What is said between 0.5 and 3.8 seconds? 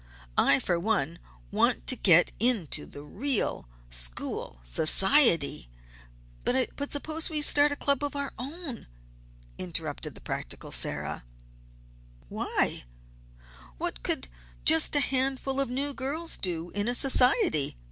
for one, want to get into the real